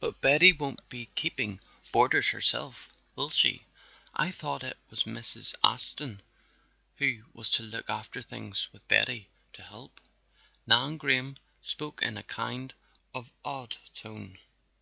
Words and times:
"But 0.00 0.22
Betty 0.22 0.52
won't 0.54 0.88
be 0.88 1.10
keeping 1.14 1.60
boarders 1.92 2.30
herself, 2.30 2.90
will 3.14 3.28
she? 3.28 3.66
I 4.14 4.30
thought 4.30 4.64
it 4.64 4.78
was 4.88 5.02
Mrs. 5.02 5.54
Ashton 5.62 6.22
who 6.96 7.24
was 7.34 7.50
to 7.50 7.62
look 7.62 7.90
after 7.90 8.22
things 8.22 8.68
with 8.72 8.88
Betty 8.88 9.28
to 9.52 9.60
help," 9.62 10.00
Nan 10.66 10.96
Graham 10.96 11.36
spoke 11.62 12.00
in 12.00 12.16
a 12.16 12.22
kind 12.22 12.72
of 13.12 13.34
awed 13.44 13.76
tone. 13.94 14.38